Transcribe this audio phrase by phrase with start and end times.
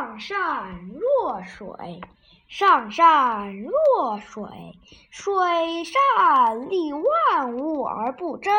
[0.00, 2.00] 上善若水，
[2.48, 4.42] 上善若水，
[5.10, 8.50] 水善利万物而不争，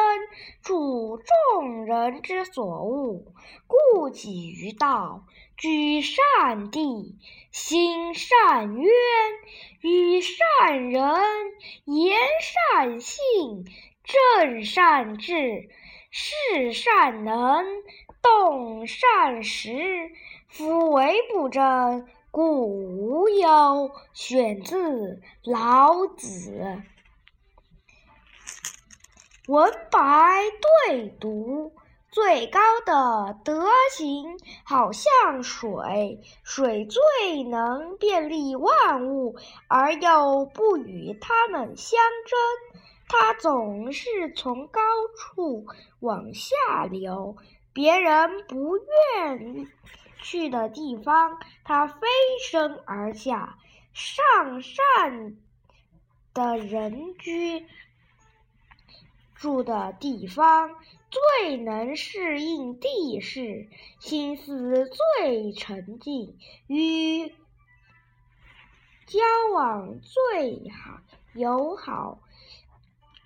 [0.62, 1.20] 处
[1.58, 3.24] 众人之所恶，
[3.66, 5.24] 故几于道。
[5.58, 7.18] 居善地，
[7.52, 8.92] 心善渊，
[9.82, 11.16] 与善人，
[11.86, 12.18] 言
[12.76, 13.66] 善信，
[14.04, 15.70] 正善治，
[16.10, 17.66] 事善能，
[18.22, 20.12] 动善时。
[20.48, 23.92] 夫唯不争，故无忧。
[24.14, 26.82] 选自老子。
[29.48, 30.44] 文白
[30.88, 31.74] 对读。
[32.12, 33.66] 最高的德
[33.96, 39.38] 行，好像水，水最能便利万物，
[39.70, 42.71] 而又不与它们相争。
[43.14, 44.82] 它总是从高
[45.18, 45.66] 处
[46.00, 47.36] 往下流，
[47.74, 49.68] 别人不愿
[50.22, 52.08] 去的地方，它飞
[52.50, 53.58] 升而下。
[53.92, 55.36] 上善
[56.34, 57.68] 的人居。
[59.36, 60.70] 住的地方
[61.10, 63.68] 最能适应地势，
[64.00, 64.88] 心思
[65.20, 66.38] 最沉静，
[66.68, 67.28] 与
[69.06, 69.20] 交
[69.54, 71.02] 往最好
[71.34, 72.22] 友好，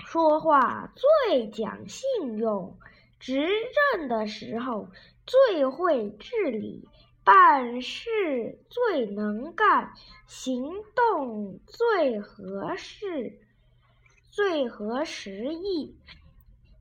[0.05, 2.77] 说话最讲信用，
[3.19, 3.49] 执
[3.91, 4.87] 政的时候
[5.25, 6.87] 最会治理，
[7.23, 9.93] 办事最能干，
[10.27, 13.41] 行动最合适。
[14.29, 15.97] 最合时宜。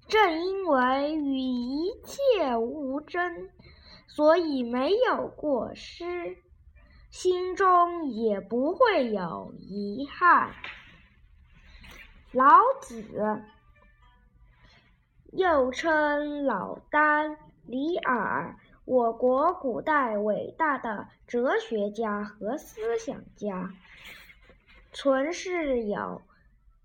[0.07, 3.49] 正因为与一切无争，
[4.07, 6.37] 所以没有过失，
[7.11, 10.53] 心中也不会有遗憾。
[12.35, 13.45] 老子，
[15.31, 23.73] 又称老聃、李耳，我国古代伟大的哲学家和思想家，
[24.93, 25.97] 存世有。《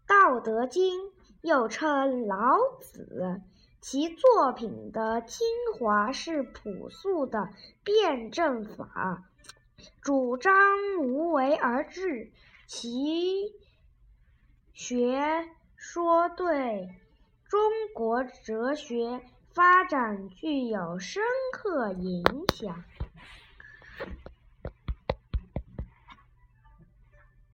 [0.08, 1.00] 道德经》
[1.42, 3.42] 又称老子，
[3.82, 5.48] 其作品的精
[5.80, 7.50] 华是朴素的
[7.84, 9.24] 辩证法，
[10.00, 10.54] 主张
[11.00, 12.32] 无为而治，
[12.68, 13.52] 其
[14.80, 15.46] 学
[15.76, 16.88] 说对
[17.50, 17.60] 中
[17.94, 19.22] 国哲学
[19.54, 22.24] 发展具有深刻影
[22.54, 22.86] 响。